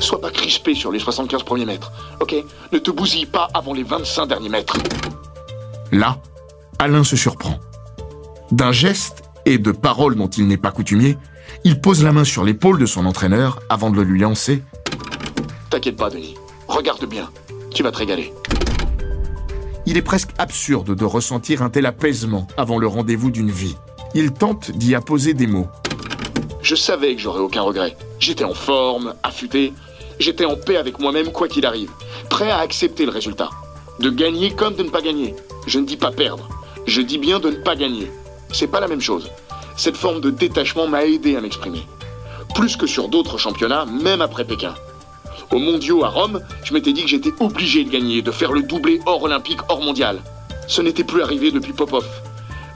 [0.00, 2.34] Sois pas crispé sur les 75 premiers mètres, ok?
[2.72, 4.78] Ne te bousille pas avant les 25 derniers mètres.
[5.92, 6.18] Là,
[6.78, 7.58] Alain se surprend.
[8.50, 11.16] D'un geste et de paroles dont il n'est pas coutumier,
[11.64, 14.62] il pose la main sur l'épaule de son entraîneur avant de le lui lancer.
[15.70, 16.34] T'inquiète pas, Denis.
[16.68, 17.30] Regarde bien.
[17.74, 18.34] Tu vas te régaler.
[19.86, 23.76] Il est presque absurde de ressentir un tel apaisement avant le rendez-vous d'une vie.
[24.14, 25.68] Il tente d'y apposer des mots.
[26.60, 27.96] Je savais que j'aurais aucun regret.
[28.20, 29.72] J'étais en forme, affûté.
[30.18, 31.90] J'étais en paix avec moi-même quoi qu'il arrive.
[32.28, 33.48] Prêt à accepter le résultat.
[33.98, 35.34] De gagner comme de ne pas gagner.
[35.66, 36.50] Je ne dis pas perdre.
[36.86, 38.10] Je dis bien de ne pas gagner.
[38.52, 39.30] C'est pas la même chose.
[39.76, 41.86] Cette forme de détachement m'a aidé à m'exprimer.
[42.54, 44.74] Plus que sur d'autres championnats, même après Pékin.
[45.52, 48.62] Au mondiaux à Rome, je m'étais dit que j'étais obligé de gagner, de faire le
[48.62, 50.20] doublé hors olympique, hors mondial.
[50.66, 52.06] Ce n'était plus arrivé depuis Popov.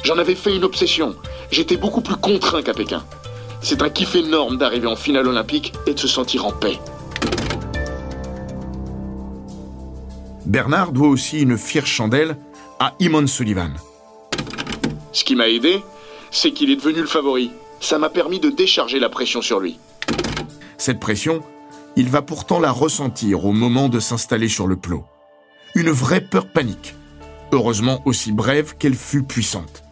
[0.04, 1.14] J'en avais fait une obsession.
[1.50, 3.04] J'étais beaucoup plus contraint qu'à Pékin.
[3.60, 6.78] C'est un kiff énorme d'arriver en finale olympique et de se sentir en paix.
[10.46, 12.36] Bernard doit aussi une fière chandelle
[12.80, 13.72] à Imon Sullivan.
[15.12, 15.82] Ce qui m'a aidé,
[16.30, 17.50] c'est qu'il est devenu le favori.
[17.80, 19.78] Ça m'a permis de décharger la pression sur lui.
[20.78, 21.42] Cette pression,
[21.96, 25.04] il va pourtant la ressentir au moment de s'installer sur le plot.
[25.74, 26.94] Une vraie peur panique.
[27.52, 29.82] Heureusement aussi brève qu'elle fut puissante.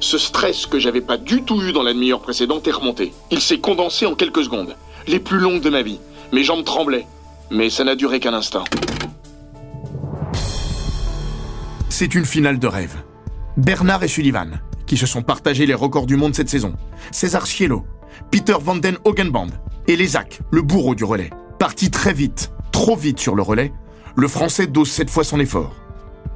[0.00, 3.12] Ce stress que j'avais pas du tout eu dans la demi-heure précédente est remonté.
[3.30, 5.98] Il s'est condensé en quelques secondes, les plus longues de ma vie.
[6.32, 7.06] Mes jambes tremblaient,
[7.50, 8.64] mais ça n'a duré qu'un instant.
[11.88, 12.96] C'est une finale de rêve.
[13.58, 16.74] Bernard et Sullivan, qui se sont partagés les records du monde cette saison.
[17.10, 17.84] César Cielo,
[18.30, 19.48] Peter Van den Hogenband
[19.88, 21.30] et Lézac, le bourreau du relais.
[21.58, 23.72] Parti très vite, trop vite sur le relais,
[24.14, 25.74] le Français dose cette fois son effort.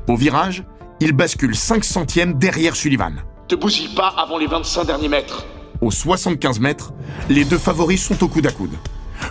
[0.08, 0.64] Au virage,
[0.98, 3.14] il bascule 5 centièmes derrière Sullivan.
[3.46, 5.46] Te bousille pas avant les 25 derniers mètres.
[5.80, 6.92] Aux 75 mètres,
[7.28, 8.74] les deux favoris sont au coude à coude.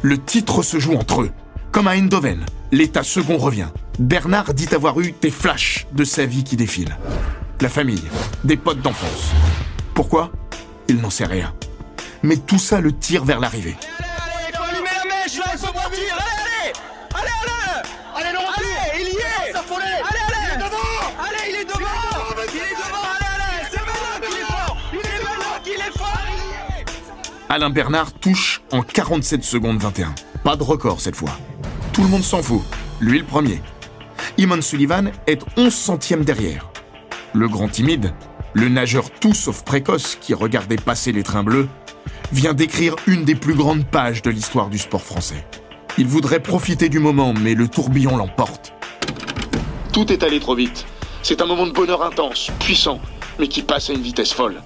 [0.02, 1.32] Le titre se joue entre eux.
[1.74, 3.68] Comme à Eindhoven, l'état second revient.
[4.00, 6.98] Bernard dit avoir eu des flashs de sa vie qui défilent.
[7.62, 8.02] La famille,
[8.44, 9.30] des potes d'enfance.
[9.94, 10.32] Pourquoi?
[10.88, 11.54] Il n'en sait rien.
[12.24, 13.76] Mais tout ça le tire vers l'arrivée.
[27.48, 30.16] Alain Bernard touche en 47 secondes 21.
[30.44, 31.38] Pas de record cette fois.
[31.94, 32.64] Tout le monde s'en fout.
[33.00, 33.62] Lui le premier.
[34.40, 36.71] Iman Sullivan est 11 centièmes derrière.
[37.34, 38.14] Le grand timide,
[38.54, 41.70] le nageur tout sauf précoce qui regardait passer les trains bleus,
[42.34, 45.46] vient d'écrire une des plus grandes pages de l'histoire du sport français.
[45.98, 48.74] Il voudrait profiter du moment, mais le tourbillon l'emporte.
[49.94, 50.86] Tout est allé trop vite.
[51.24, 53.00] C'est un moment de bonheur intense, puissant,
[53.40, 54.62] mais qui passe à une vitesse folle.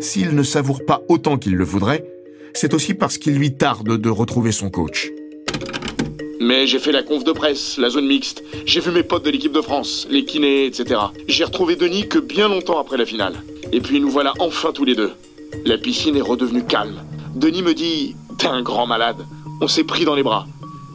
[0.00, 2.04] S'il ne savoure pas autant qu'il le voudrait,
[2.54, 5.10] c'est aussi parce qu'il lui tarde de retrouver son coach.
[6.40, 8.44] Mais j'ai fait la conf de presse, la zone mixte.
[8.64, 11.00] J'ai vu mes potes de l'équipe de France, les kinés, etc.
[11.26, 13.34] J'ai retrouvé Denis que bien longtemps après la finale.
[13.72, 15.12] Et puis nous voilà enfin tous les deux.
[15.64, 17.02] La piscine est redevenue calme.
[17.34, 19.26] Denis me dit T'es un grand malade.
[19.60, 20.46] On s'est pris dans les bras.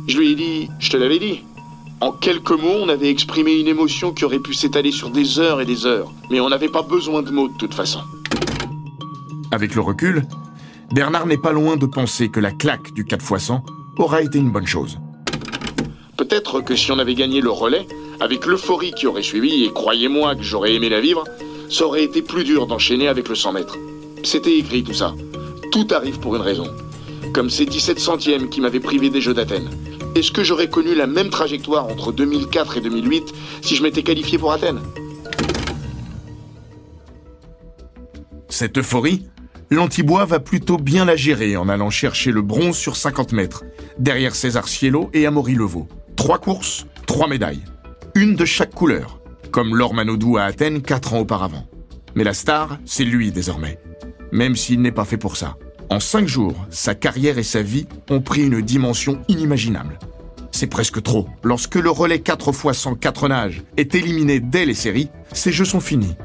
[0.08, 1.42] Je lui ai dit Je te l'avais dit.
[2.00, 5.62] En quelques mots, on avait exprimé une émotion qui aurait pu s'étaler sur des heures
[5.62, 6.12] et des heures.
[6.30, 8.00] Mais on n'avait pas besoin de mots de toute façon.
[9.52, 10.26] Avec le recul,
[10.94, 13.64] Bernard n'est pas loin de penser que la claque du 4 x 100
[13.98, 15.00] aura été une bonne chose.
[16.18, 17.88] Peut-être que si on avait gagné le relais,
[18.20, 21.24] avec l'euphorie qui aurait suivi, et croyez-moi que j'aurais aimé la vivre,
[21.70, 23.78] ça aurait été plus dur d'enchaîner avec le 100 mètres.
[24.24, 25.16] C'était écrit tout ça.
[25.72, 26.68] Tout arrive pour une raison.
[27.34, 29.70] Comme ces 17 centièmes qui m'avaient privé des Jeux d'Athènes.
[30.16, 34.38] Est-ce que j'aurais connu la même trajectoire entre 2004 et 2008 si je m'étais qualifié
[34.38, 34.82] pour Athènes?
[38.50, 39.26] Cette euphorie,
[39.72, 43.64] l'Antibois va plutôt bien la gérer en allant chercher le bronze sur 50 mètres,
[43.98, 45.88] derrière César Cielo et Amaury Levaux.
[46.16, 47.64] Trois courses, trois médailles.
[48.16, 49.20] Une de chaque couleur,
[49.52, 51.68] comme Laure Manodou à Athènes quatre ans auparavant.
[52.16, 53.80] Mais la star, c'est lui désormais.
[54.32, 55.58] Même s'il n'est pas fait pour ça.
[55.90, 60.00] En cinq jours, sa carrière et sa vie ont pris une dimension inimaginable.
[60.52, 61.28] C'est presque trop.
[61.44, 65.66] Lorsque le relais 4 x 100 4 nages est éliminé dès les séries, ces jeux
[65.66, 66.16] sont finis.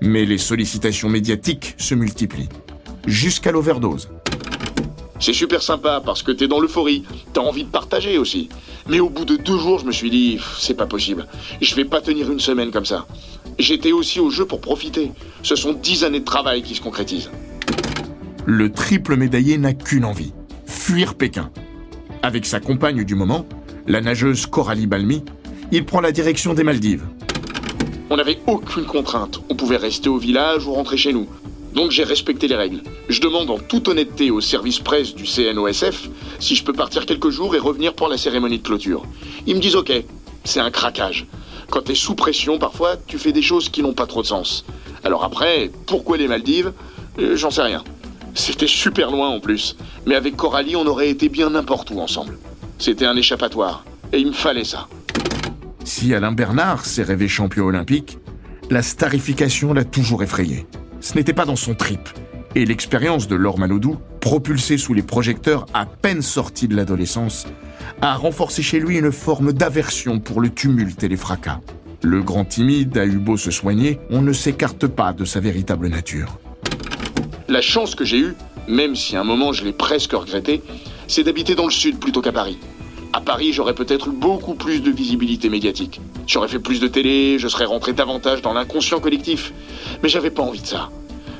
[0.00, 2.48] Mais les sollicitations médiatiques se multiplient.
[3.06, 4.08] Jusqu'à l'overdose.
[5.20, 8.48] C'est super sympa parce que t'es dans l'euphorie, t'as envie de partager aussi.
[8.88, 11.26] Mais au bout de deux jours, je me suis dit, c'est pas possible.
[11.60, 13.06] Je vais pas tenir une semaine comme ça.
[13.58, 15.12] J'étais aussi au jeu pour profiter.
[15.42, 17.30] Ce sont dix années de travail qui se concrétisent.
[18.44, 20.32] Le triple médaillé n'a qu'une envie,
[20.66, 21.50] fuir Pékin.
[22.22, 23.46] Avec sa compagne du moment,
[23.86, 25.24] la nageuse Coralie Balmy,
[25.72, 27.04] il prend la direction des Maldives.
[28.10, 29.40] On n'avait aucune contrainte.
[29.48, 31.26] On pouvait rester au village ou rentrer chez nous.
[31.74, 32.82] Donc j'ai respecté les règles.
[33.08, 36.08] Je demande en toute honnêteté au service presse du CNOSF
[36.38, 39.04] si je peux partir quelques jours et revenir pour la cérémonie de clôture.
[39.46, 39.92] Ils me disent ok,
[40.44, 41.26] c'est un craquage.
[41.70, 44.64] Quand t'es sous pression, parfois, tu fais des choses qui n'ont pas trop de sens.
[45.02, 46.72] Alors après, pourquoi les Maldives?
[47.18, 47.82] Euh, J'en sais rien.
[48.34, 49.76] C'était super loin en plus.
[50.06, 52.38] Mais avec Coralie, on aurait été bien n'importe où ensemble.
[52.78, 53.84] C'était un échappatoire.
[54.12, 54.88] Et il me fallait ça.
[55.84, 58.18] Si Alain Bernard s'est rêvé champion olympique,
[58.70, 60.66] la starification l'a toujours effrayé.
[61.04, 62.00] Ce n'était pas dans son trip.
[62.54, 67.46] Et l'expérience de Laure Manodou, propulsée sous les projecteurs à peine sortie de l'adolescence,
[68.00, 71.60] a renforcé chez lui une forme d'aversion pour le tumulte et les fracas.
[72.00, 75.88] Le grand timide a eu beau se soigner, on ne s'écarte pas de sa véritable
[75.88, 76.38] nature.
[77.48, 78.34] La chance que j'ai eue,
[78.66, 80.62] même si à un moment je l'ai presque regretté,
[81.06, 82.56] c'est d'habiter dans le sud plutôt qu'à Paris.
[83.14, 86.00] À Paris, j'aurais peut-être eu beaucoup plus de visibilité médiatique.
[86.26, 89.52] J'aurais fait plus de télé, je serais rentré davantage dans l'inconscient collectif.
[90.02, 90.90] Mais j'avais pas envie de ça.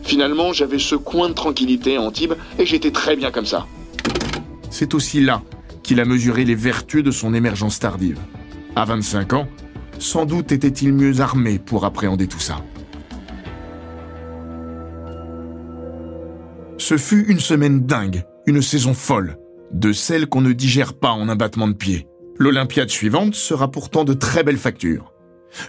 [0.05, 3.67] Finalement, j'avais ce coin de tranquillité à Antibes et j'étais très bien comme ça.
[4.71, 5.43] C'est aussi là
[5.83, 8.21] qu'il a mesuré les vertus de son émergence tardive.
[8.77, 9.49] À 25 ans,
[9.99, 12.59] sans doute était-il mieux armé pour appréhender tout ça.
[16.79, 19.39] Ce fut une semaine dingue, une saison folle,
[19.75, 22.07] de celle qu'on ne digère pas en un battement de pied.
[22.39, 25.13] L'Olympiade suivante sera pourtant de très belle facture.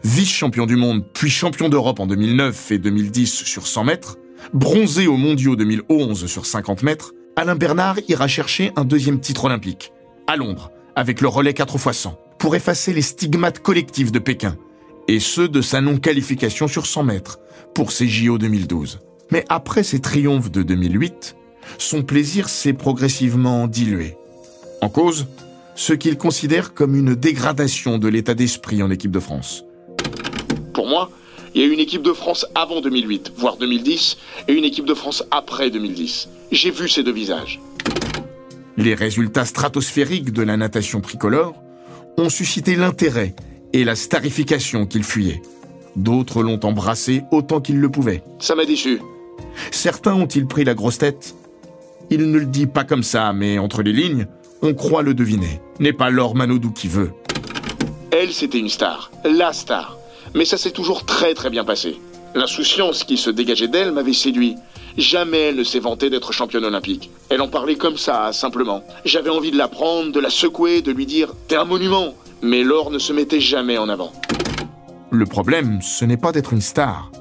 [0.03, 4.17] Vice-champion du monde, puis champion d'Europe en 2009 et 2010 sur 100 mètres,
[4.53, 9.91] bronzé aux mondiaux 2011 sur 50 mètres, Alain Bernard ira chercher un deuxième titre olympique,
[10.27, 14.55] à Londres, avec le relais 4 x 100, pour effacer les stigmates collectifs de Pékin
[15.07, 17.39] et ceux de sa non-qualification sur 100 mètres
[17.73, 18.99] pour ses JO 2012.
[19.31, 21.35] Mais après ses triomphes de 2008,
[21.77, 24.15] son plaisir s'est progressivement dilué.
[24.81, 25.27] En cause,
[25.75, 29.65] ce qu'il considère comme une dégradation de l'état d'esprit en équipe de France.
[30.73, 31.11] Pour moi,
[31.53, 34.93] il y a une équipe de France avant 2008, voire 2010, et une équipe de
[34.93, 36.29] France après 2010.
[36.51, 37.61] J'ai vu ces deux visages.
[38.77, 41.55] Les résultats stratosphériques de la natation tricolore
[42.17, 43.35] ont suscité l'intérêt
[43.71, 45.41] et la starification qu'il fuyait.
[45.95, 48.21] D'autres l'ont embrassé autant qu'ils le pouvaient.
[48.39, 48.99] Ça m'a déçu.
[49.71, 51.35] Certains ont-ils pris la grosse tête
[52.09, 54.27] Il ne le dit pas comme ça, mais entre les lignes,
[54.61, 55.59] on croit le deviner.
[55.79, 57.11] N'est pas Laure Manodou qui veut.
[58.11, 59.11] Elle, c'était une star.
[59.23, 59.97] La star.
[60.33, 61.99] Mais ça s'est toujours très très bien passé.
[62.35, 64.55] L'insouciance qui se dégageait d'elle m'avait séduit.
[64.97, 67.09] Jamais elle ne s'est vantée d'être championne olympique.
[67.29, 68.83] Elle en parlait comme ça, simplement.
[69.03, 72.63] J'avais envie de la prendre, de la secouer, de lui dire T'es un monument Mais
[72.63, 74.13] Laure ne se mettait jamais en avant.
[75.11, 77.11] Le problème, ce n'est pas d'être une star,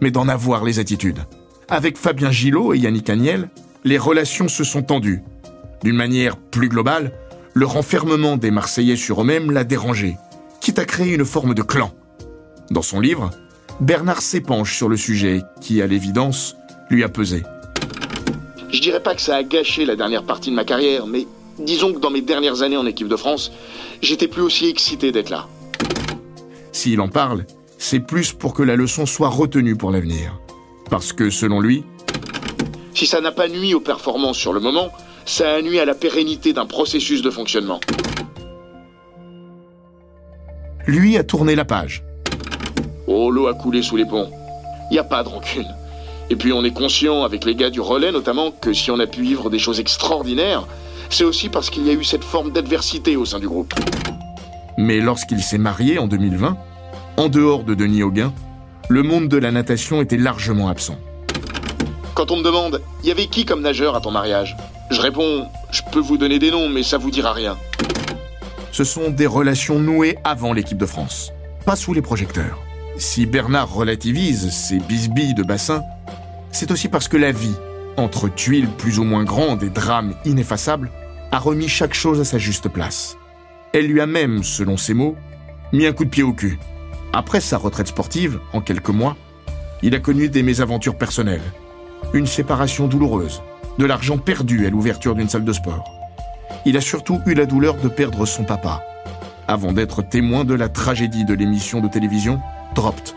[0.00, 1.24] mais d'en avoir les attitudes.
[1.68, 3.50] Avec Fabien Gillot et Yannick Agnel,
[3.86, 5.22] les relations se sont tendues.
[5.84, 7.12] D'une manière plus globale,
[7.54, 10.16] le renfermement des Marseillais sur eux-mêmes l'a dérangé,
[10.60, 11.92] quitte à créer une forme de clan.
[12.72, 13.30] Dans son livre,
[13.78, 16.56] Bernard s'épanche sur le sujet qui, à l'évidence,
[16.90, 17.44] lui a pesé.
[18.72, 21.24] Je dirais pas que ça a gâché la dernière partie de ma carrière, mais
[21.60, 23.52] disons que dans mes dernières années en équipe de France,
[24.02, 25.46] j'étais plus aussi excité d'être là.
[26.72, 27.46] S'il en parle,
[27.78, 30.40] c'est plus pour que la leçon soit retenue pour l'avenir.
[30.90, 31.84] Parce que, selon lui,
[32.96, 34.90] si ça n'a pas nuit aux performances sur le moment,
[35.26, 37.78] ça a nuit à la pérennité d'un processus de fonctionnement.
[40.86, 42.02] Lui a tourné la page.
[43.06, 44.30] Oh, l'eau a coulé sous les ponts.
[44.90, 45.66] Il n'y a pas de rancune.
[46.30, 49.06] Et puis on est conscient, avec les gars du relais notamment, que si on a
[49.06, 50.66] pu vivre des choses extraordinaires,
[51.10, 53.74] c'est aussi parce qu'il y a eu cette forme d'adversité au sein du groupe.
[54.78, 56.56] Mais lorsqu'il s'est marié en 2020,
[57.18, 58.32] en dehors de Denis Auguin,
[58.88, 60.96] le monde de la natation était largement absent.
[62.16, 64.56] Quand on me demande, y avait qui comme nageur à ton mariage?
[64.90, 67.58] Je réponds, je peux vous donner des noms, mais ça vous dira rien.
[68.72, 71.34] Ce sont des relations nouées avant l'équipe de France,
[71.66, 72.58] pas sous les projecteurs.
[72.96, 75.82] Si Bernard relativise ces bisbilles de bassin,
[76.52, 77.54] c'est aussi parce que la vie,
[77.98, 80.90] entre tuiles plus ou moins grandes et drames ineffaçables,
[81.32, 83.18] a remis chaque chose à sa juste place.
[83.74, 85.16] Elle lui a même, selon ses mots,
[85.74, 86.58] mis un coup de pied au cul.
[87.12, 89.18] Après sa retraite sportive, en quelques mois,
[89.82, 91.42] il a connu des mésaventures personnelles,
[92.12, 93.42] une séparation douloureuse,
[93.78, 95.84] de l'argent perdu à l'ouverture d'une salle de sport.
[96.64, 98.82] Il a surtout eu la douleur de perdre son papa,
[99.48, 102.40] avant d'être témoin de la tragédie de l'émission de télévision
[102.74, 103.14] Dropped.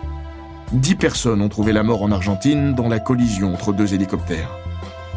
[0.71, 4.51] Dix personnes ont trouvé la mort en Argentine dans la collision entre deux hélicoptères.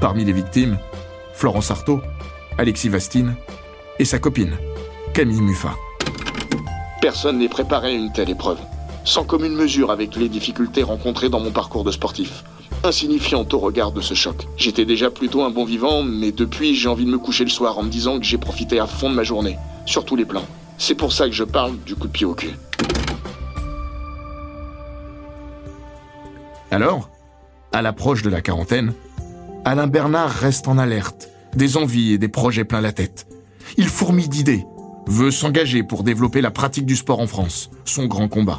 [0.01, 0.79] Parmi les victimes,
[1.35, 2.01] Florence Artaud,
[2.59, 3.35] Alexis Vastine
[3.99, 4.57] et sa copine,
[5.13, 5.77] Camille Muffat.
[7.03, 8.59] Personne n'est préparé à une telle épreuve,
[9.05, 12.45] sans commune mesure avec les difficultés rencontrées dans mon parcours de sportif.
[12.85, 14.49] Insignifiante au regard de ce choc.
[14.57, 17.79] J'étais déjà plutôt un bon vivant, mais depuis j'ai envie de me coucher le soir
[17.79, 20.45] en me disant que j'ai profité à fond de ma journée, sur tous les plans.
[20.79, 22.51] C'est pour ça que je parle du coup de pied au cul.
[26.73, 27.09] Alors,
[27.71, 28.95] à l'approche de la quarantaine,
[29.65, 33.29] Alain Bernard reste en alerte, des envies et des projets plein la tête.
[33.77, 34.67] Il fourmille d'idées,
[35.07, 38.59] veut s'engager pour développer la pratique du sport en France, son grand combat.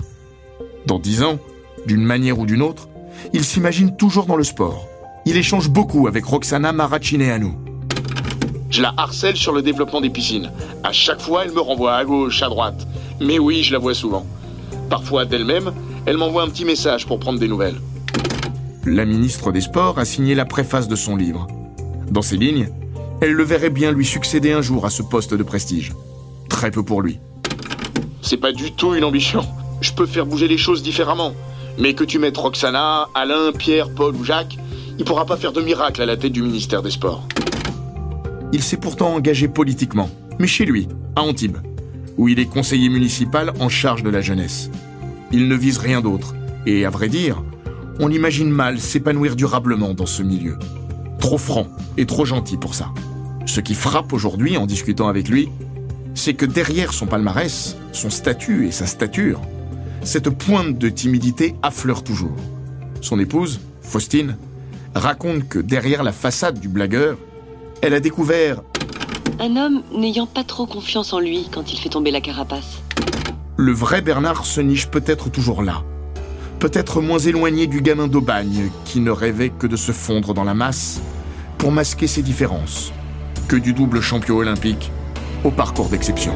[0.86, 1.40] Dans dix ans,
[1.86, 2.88] d'une manière ou d'une autre,
[3.32, 4.88] il s'imagine toujours dans le sport.
[5.26, 7.54] Il échange beaucoup avec Roxana Maracineanu.
[8.70, 10.52] Je la harcèle sur le développement des piscines.
[10.84, 12.88] À chaque fois, elle me renvoie à gauche, à droite.
[13.22, 14.26] Mais oui, je la vois souvent.
[14.90, 15.72] Parfois d'elle-même,
[16.06, 17.80] elle m'envoie un petit message pour prendre des nouvelles.
[18.86, 21.48] La ministre des Sports a signé la préface de son livre.
[22.10, 22.68] Dans ces lignes,
[23.22, 25.94] elle le verrait bien lui succéder un jour à ce poste de prestige.
[26.50, 27.20] Très peu pour lui.
[28.22, 29.46] C'est pas du tout une ambition.
[29.82, 31.34] Je peux faire bouger les choses différemment.
[31.78, 34.58] Mais que tu mettes Roxana, Alain, Pierre, Paul ou Jacques,
[35.00, 37.28] il pourra pas faire de miracle à la tête du ministère des Sports.
[38.52, 40.10] Il s'est pourtant engagé politiquement,
[40.40, 41.58] mais chez lui, à Antibes,
[42.18, 44.70] où il est conseiller municipal en charge de la jeunesse.
[45.32, 46.36] Il ne vise rien d'autre,
[46.68, 47.44] et à vrai dire,
[48.00, 50.58] on imagine mal s'épanouir durablement dans ce milieu.
[51.20, 51.68] Trop franc
[51.98, 52.90] et trop gentil pour ça.
[53.46, 55.50] Ce qui frappe aujourd'hui en discutant avec lui,
[56.14, 59.42] c'est que derrière son palmarès, son statut et sa stature,
[60.04, 62.36] cette pointe de timidité affleure toujours.
[63.02, 64.38] Son épouse, Faustine,
[64.96, 67.18] raconte que derrière la façade du blagueur,
[67.82, 68.62] elle a découvert
[69.40, 72.82] un homme n'ayant pas trop confiance en lui quand il fait tomber la carapace.
[73.58, 75.84] Le vrai Bernard se niche peut-être toujours là,
[76.60, 80.54] peut-être moins éloigné du gamin d'Aubagne qui ne rêvait que de se fondre dans la
[80.54, 81.02] masse
[81.58, 82.92] pour masquer ses différences,
[83.48, 84.92] que du double champion olympique
[85.44, 86.34] au parcours d'exception.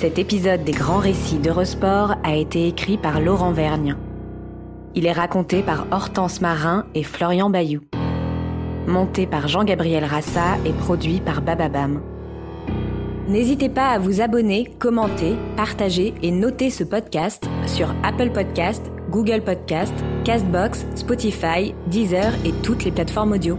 [0.00, 3.96] Cet épisode des grands récits d'Eurosport a été écrit par Laurent Vergne.
[4.94, 7.82] Il est raconté par Hortense Marin et Florian Bayou.
[8.86, 12.00] Monté par Jean-Gabriel Rassa et produit par Bababam.
[13.28, 19.42] N'hésitez pas à vous abonner, commenter, partager et noter ce podcast sur Apple Podcast, Google
[19.42, 19.92] Podcast,
[20.24, 23.58] Castbox, Spotify, Deezer et toutes les plateformes audio.